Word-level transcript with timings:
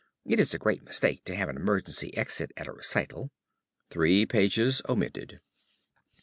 It 0.25 0.39
is 0.39 0.51
a 0.51 0.57
great 0.57 0.81
mistake 0.81 1.23
to 1.25 1.35
have 1.35 1.47
an 1.47 1.57
emergency 1.57 2.11
exit 2.17 2.51
at 2.57 2.65
a 2.65 2.71
recital. 2.71 3.29
(_Three 3.91 4.27
pages 4.27 4.81
omitted. 4.89 5.41